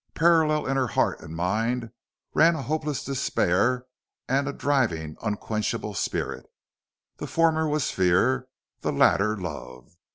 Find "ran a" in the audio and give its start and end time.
2.33-2.63